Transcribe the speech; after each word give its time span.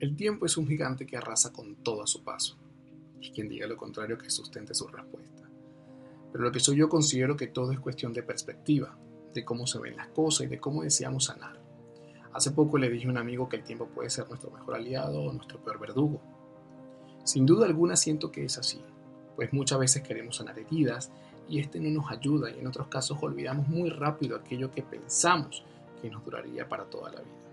El 0.00 0.16
tiempo 0.16 0.46
es 0.46 0.56
un 0.56 0.66
gigante 0.66 1.04
que 1.04 1.18
arrasa 1.18 1.52
con 1.52 1.76
todo 1.76 2.02
a 2.02 2.06
su 2.06 2.24
paso. 2.24 2.56
Y 3.20 3.32
quien 3.32 3.50
diga 3.50 3.66
lo 3.66 3.76
contrario 3.76 4.16
que 4.16 4.30
sustente 4.30 4.74
su 4.74 4.88
respuesta. 4.88 5.46
Pero 6.32 6.42
lo 6.42 6.50
que 6.50 6.58
soy 6.58 6.76
yo 6.76 6.88
considero 6.88 7.36
que 7.36 7.48
todo 7.48 7.70
es 7.70 7.80
cuestión 7.80 8.14
de 8.14 8.22
perspectiva, 8.22 8.96
de 9.34 9.44
cómo 9.44 9.66
se 9.66 9.78
ven 9.78 9.96
las 9.96 10.08
cosas 10.08 10.46
y 10.46 10.48
de 10.48 10.58
cómo 10.58 10.82
deseamos 10.82 11.24
sanar. 11.24 11.60
Hace 12.32 12.52
poco 12.52 12.78
le 12.78 12.88
dije 12.88 13.08
a 13.08 13.10
un 13.10 13.18
amigo 13.18 13.50
que 13.50 13.56
el 13.56 13.62
tiempo 13.62 13.88
puede 13.88 14.08
ser 14.08 14.26
nuestro 14.28 14.50
mejor 14.50 14.76
aliado 14.76 15.20
o 15.20 15.32
nuestro 15.34 15.62
peor 15.62 15.78
verdugo. 15.78 16.22
Sin 17.24 17.44
duda 17.44 17.66
alguna 17.66 17.94
siento 17.94 18.32
que 18.32 18.46
es 18.46 18.56
así, 18.56 18.80
pues 19.36 19.52
muchas 19.52 19.78
veces 19.78 20.02
queremos 20.02 20.36
sanar 20.36 20.58
heridas 20.58 21.10
y 21.46 21.58
este 21.58 21.78
no 21.78 21.90
nos 21.90 22.10
ayuda 22.10 22.50
y 22.50 22.60
en 22.60 22.66
otros 22.66 22.86
casos 22.86 23.18
olvidamos 23.20 23.68
muy 23.68 23.90
rápido 23.90 24.36
aquello 24.36 24.70
que 24.70 24.82
pensamos 24.82 25.62
que 26.00 26.08
nos 26.08 26.24
duraría 26.24 26.66
para 26.66 26.84
toda 26.84 27.10
la 27.10 27.20
vida. 27.20 27.49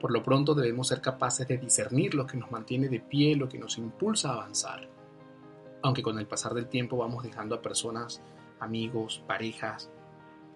Por 0.00 0.12
lo 0.12 0.22
pronto 0.22 0.54
debemos 0.54 0.88
ser 0.88 1.02
capaces 1.02 1.46
de 1.46 1.58
discernir 1.58 2.14
lo 2.14 2.26
que 2.26 2.38
nos 2.38 2.50
mantiene 2.50 2.88
de 2.88 3.00
pie, 3.00 3.36
lo 3.36 3.48
que 3.48 3.58
nos 3.58 3.76
impulsa 3.76 4.30
a 4.30 4.34
avanzar. 4.34 4.88
Aunque 5.82 6.02
con 6.02 6.18
el 6.18 6.26
pasar 6.26 6.54
del 6.54 6.68
tiempo 6.68 6.96
vamos 6.96 7.22
dejando 7.22 7.54
a 7.54 7.60
personas, 7.60 8.22
amigos, 8.60 9.22
parejas 9.26 9.90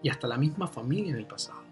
y 0.03 0.09
hasta 0.09 0.27
la 0.29 0.39
misma 0.39 0.67
familia 0.67 1.13
en 1.13 1.19
el 1.19 1.27
pasado. 1.27 1.63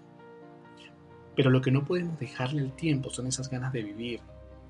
Pero 1.35 1.49
lo 1.49 1.63
que 1.63 1.71
no 1.71 1.83
podemos 1.83 2.21
dejarle 2.21 2.61
al 2.61 2.77
tiempo 2.77 3.09
son 3.09 3.27
esas 3.27 3.49
ganas 3.49 3.73
de 3.73 3.83
vivir, 3.83 4.21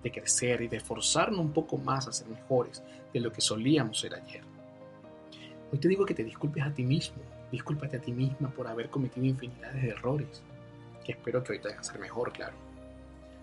de 0.02 0.12
crecer 0.12 0.62
y 0.62 0.68
de 0.68 0.78
forzarnos 0.78 1.40
un 1.40 1.52
poco 1.52 1.78
más 1.78 2.06
a 2.06 2.12
ser 2.12 2.28
mejores 2.28 2.84
de 3.12 3.20
lo 3.20 3.32
que 3.32 3.40
solíamos 3.40 3.98
ser 3.98 4.14
ayer. 4.14 4.42
Hoy 5.72 5.78
te 5.78 5.88
digo 5.88 6.04
que 6.04 6.14
te 6.14 6.22
disculpes 6.22 6.62
a 6.62 6.72
ti 6.72 6.84
mismo, 6.84 7.22
discúlpate 7.50 7.96
a 7.96 8.00
ti 8.00 8.12
misma 8.12 8.50
por 8.50 8.68
haber 8.68 8.90
cometido 8.90 9.26
infinidades 9.26 9.82
de 9.82 9.88
errores, 9.88 10.42
que 11.04 11.12
espero 11.12 11.42
que 11.42 11.52
hoy 11.52 11.58
te 11.58 11.68
hagan 11.68 11.82
ser 11.82 11.98
mejor, 11.98 12.32
claro. 12.32 12.71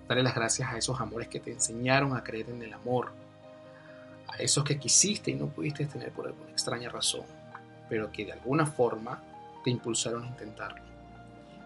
Dale 0.10 0.24
las 0.24 0.34
gracias 0.34 0.68
a 0.74 0.76
esos 0.76 1.00
amores 1.00 1.28
que 1.28 1.40
te 1.40 1.52
enseñaron 1.52 2.18
a 2.18 2.24
creer 2.24 2.50
en 2.50 2.64
el 2.64 2.74
amor, 2.74 3.12
a 4.28 4.38
esos 4.38 4.64
que 4.64 4.80
quisiste 4.80 5.30
y 5.30 5.36
no 5.36 5.50
pudiste 5.50 5.86
tener 5.86 6.12
por 6.12 6.26
alguna 6.26 6.50
extraña 6.50 6.90
razón, 6.90 7.22
pero 7.88 8.12
que 8.12 8.26
de 8.26 8.32
alguna 8.32 8.66
forma 8.66 9.22
te 9.64 9.70
impulsaron 9.70 10.24
a 10.24 10.28
intentarlo. 10.28 10.82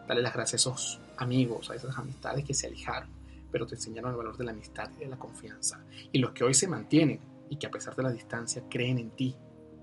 Dale 0.09 0.22
las 0.22 0.34
gracias 0.34 0.67
a 0.67 0.70
esos 0.70 1.00
amigos, 1.16 1.72
a 1.72 1.76
esas 1.76 1.98
amistades 1.98 2.44
que 2.44 2.54
se 2.54 2.67
alejaron, 2.67 3.09
pero 3.50 3.66
te 3.66 3.76
enseñaron 3.76 4.12
el 4.12 4.17
valor 4.17 4.36
de 4.36 4.44
la 4.44 4.52
amistad 4.52 4.92
y 4.98 5.06
de 5.06 5.08
la 5.08 5.17
confianza. 5.17 5.82
Y 6.12 6.20
los 6.20 6.32
que 6.32 6.44
hoy 6.44 6.54
se 6.54 6.67
mantienen 6.67 7.22
y 7.50 7.56
que 7.56 7.67
a 7.67 7.72
pesar 7.72 7.95
de 7.95 8.04
la 8.04 8.12
distancia 8.12 8.62
creen 8.70 8.98
en 8.98 9.12
ti, 9.12 9.38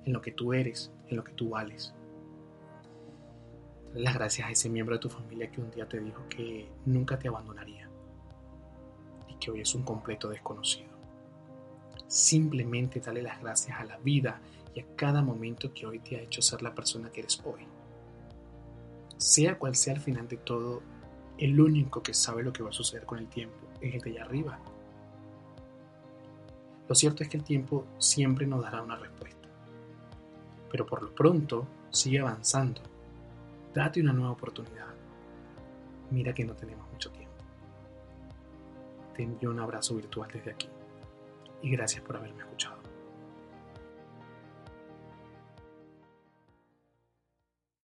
en 0.04 0.12
lo 0.12 0.20
que 0.20 0.32
tú 0.32 0.52
eres, 0.52 0.92
en 1.08 1.16
lo 1.16 1.24
que 1.24 1.32
tú 1.32 1.48
vales. 1.48 1.94
Dale 3.94 4.04
las 4.04 4.14
gracias 4.14 4.48
a 4.48 4.50
ese 4.50 4.68
miembro 4.68 4.96
de 4.96 5.00
tu 5.00 5.08
familia 5.08 5.50
que 5.50 5.62
un 5.62 5.70
día 5.70 5.88
te 5.88 5.98
dijo 5.98 6.28
que 6.28 6.70
nunca 6.84 7.18
te 7.18 7.28
abandonaría 7.28 7.79
que 9.40 9.50
hoy 9.50 9.62
es 9.62 9.74
un 9.74 9.82
completo 9.82 10.28
desconocido. 10.28 10.90
Simplemente 12.06 13.00
dale 13.00 13.22
las 13.22 13.40
gracias 13.40 13.80
a 13.80 13.84
la 13.84 13.96
vida 13.98 14.40
y 14.74 14.80
a 14.80 14.86
cada 14.96 15.22
momento 15.22 15.72
que 15.72 15.86
hoy 15.86 15.98
te 15.98 16.16
ha 16.16 16.20
hecho 16.20 16.42
ser 16.42 16.62
la 16.62 16.74
persona 16.74 17.10
que 17.10 17.20
eres 17.20 17.40
hoy. 17.44 17.66
Sea 19.16 19.58
cual 19.58 19.74
sea 19.74 19.94
el 19.94 20.00
final 20.00 20.28
de 20.28 20.36
todo, 20.36 20.82
el 21.38 21.60
único 21.60 22.02
que 22.02 22.14
sabe 22.14 22.42
lo 22.42 22.52
que 22.52 22.62
va 22.62 22.70
a 22.70 22.72
suceder 22.72 23.06
con 23.06 23.18
el 23.18 23.28
tiempo 23.28 23.56
es 23.80 23.94
el 23.94 24.00
de 24.00 24.10
allá 24.10 24.24
arriba. 24.24 24.58
Lo 26.88 26.94
cierto 26.94 27.22
es 27.22 27.28
que 27.28 27.36
el 27.36 27.44
tiempo 27.44 27.86
siempre 27.98 28.46
nos 28.46 28.62
dará 28.62 28.82
una 28.82 28.96
respuesta. 28.96 29.48
Pero 30.70 30.86
por 30.86 31.02
lo 31.02 31.14
pronto, 31.14 31.66
sigue 31.90 32.20
avanzando. 32.20 32.82
Date 33.72 34.00
una 34.00 34.12
nueva 34.12 34.32
oportunidad. 34.32 34.88
Mira 36.10 36.34
que 36.34 36.44
no 36.44 36.54
tenemos 36.54 36.90
mucho 36.90 37.10
tiempo. 37.10 37.39
Te 39.20 39.24
envío 39.24 39.50
un 39.50 39.60
abrazo 39.60 39.96
virtual 39.96 40.30
desde 40.32 40.52
aquí. 40.52 40.66
Y 41.60 41.70
gracias 41.72 42.02
por 42.02 42.16
haberme 42.16 42.40
escuchado. 42.40 42.89